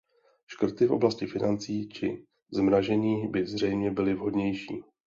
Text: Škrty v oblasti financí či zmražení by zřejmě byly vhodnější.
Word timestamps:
Škrty 0.47 0.85
v 0.85 0.91
oblasti 0.91 1.25
financí 1.27 1.87
či 1.89 2.25
zmražení 2.53 3.27
by 3.27 3.45
zřejmě 3.45 3.91
byly 3.91 4.13
vhodnější. 4.13 4.83